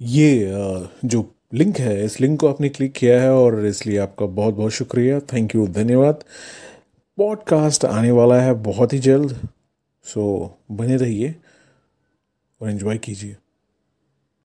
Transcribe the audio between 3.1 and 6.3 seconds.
है और इसलिए आपका बहुत बहुत शुक्रिया। थैंक यू धन्यवाद।